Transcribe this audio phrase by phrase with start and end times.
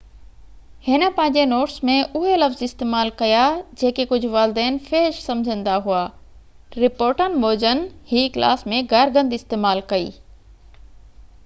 [0.85, 3.43] هن پنهنجي نوٽس ۾ اهي لفظ استعمال ڪيا
[3.83, 6.01] جيڪي ڪجهه والدين فحش سمجهندا هئا
[6.87, 7.85] رپورٽن موجن
[8.15, 10.13] هي ڪلاس ۾ گار گند استعمال ڪئي